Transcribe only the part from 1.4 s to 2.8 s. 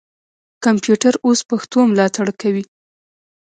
پښتو ملاتړ کوي.